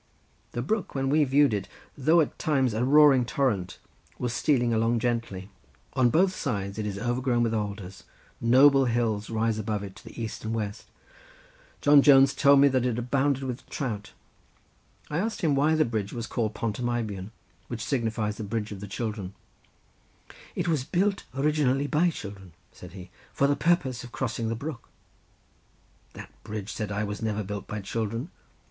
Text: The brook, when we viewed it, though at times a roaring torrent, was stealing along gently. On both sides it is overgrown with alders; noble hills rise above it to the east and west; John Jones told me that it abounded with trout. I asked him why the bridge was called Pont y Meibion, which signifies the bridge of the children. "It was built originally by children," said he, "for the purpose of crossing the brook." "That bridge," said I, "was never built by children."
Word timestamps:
The 0.53 0.63
brook, 0.63 0.95
when 0.95 1.11
we 1.11 1.23
viewed 1.25 1.53
it, 1.53 1.67
though 1.95 2.21
at 2.21 2.39
times 2.39 2.73
a 2.73 2.83
roaring 2.83 3.23
torrent, 3.23 3.77
was 4.17 4.33
stealing 4.33 4.73
along 4.73 4.97
gently. 4.97 5.51
On 5.93 6.09
both 6.09 6.35
sides 6.35 6.79
it 6.79 6.87
is 6.87 6.97
overgrown 6.97 7.43
with 7.43 7.53
alders; 7.53 8.03
noble 8.41 8.85
hills 8.85 9.29
rise 9.29 9.59
above 9.59 9.83
it 9.83 9.95
to 9.97 10.03
the 10.03 10.19
east 10.19 10.43
and 10.43 10.55
west; 10.55 10.85
John 11.81 12.01
Jones 12.01 12.33
told 12.33 12.61
me 12.61 12.67
that 12.69 12.83
it 12.83 12.97
abounded 12.97 13.43
with 13.43 13.69
trout. 13.69 14.13
I 15.11 15.19
asked 15.19 15.41
him 15.41 15.53
why 15.53 15.75
the 15.75 15.85
bridge 15.85 16.13
was 16.13 16.25
called 16.25 16.55
Pont 16.55 16.79
y 16.79 17.03
Meibion, 17.03 17.29
which 17.67 17.85
signifies 17.85 18.37
the 18.37 18.43
bridge 18.43 18.71
of 18.71 18.79
the 18.79 18.87
children. 18.87 19.35
"It 20.55 20.67
was 20.67 20.83
built 20.83 21.25
originally 21.35 21.85
by 21.85 22.09
children," 22.09 22.53
said 22.71 22.93
he, 22.93 23.11
"for 23.31 23.45
the 23.45 23.55
purpose 23.55 24.03
of 24.03 24.11
crossing 24.11 24.49
the 24.49 24.55
brook." 24.55 24.89
"That 26.13 26.31
bridge," 26.43 26.73
said 26.73 26.91
I, 26.91 27.03
"was 27.03 27.21
never 27.21 27.43
built 27.43 27.67
by 27.67 27.81
children." 27.81 28.31